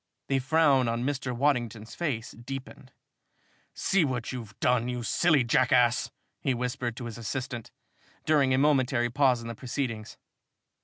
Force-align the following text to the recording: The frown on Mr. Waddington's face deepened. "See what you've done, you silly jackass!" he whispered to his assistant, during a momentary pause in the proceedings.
The 0.29 0.39
frown 0.39 0.87
on 0.87 1.03
Mr. 1.03 1.31
Waddington's 1.31 1.93
face 1.93 2.31
deepened. 2.31 2.91
"See 3.75 4.03
what 4.03 4.31
you've 4.31 4.59
done, 4.59 4.87
you 4.89 5.03
silly 5.03 5.43
jackass!" 5.43 6.09
he 6.39 6.55
whispered 6.55 6.97
to 6.97 7.05
his 7.05 7.19
assistant, 7.19 7.69
during 8.25 8.51
a 8.51 8.57
momentary 8.57 9.11
pause 9.11 9.43
in 9.43 9.47
the 9.47 9.53
proceedings. 9.53 10.17